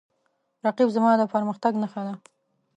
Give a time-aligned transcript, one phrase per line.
[0.65, 2.13] رقیب زما د پرمختګ نښه ده